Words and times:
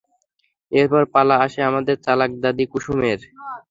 এরপর 0.71 1.03
পালা 1.13 1.35
আসে 1.45 1.59
আমাদের 1.69 1.95
চালাক 2.05 2.31
দাদী, 2.43 2.65
কুসুমের। 2.71 3.19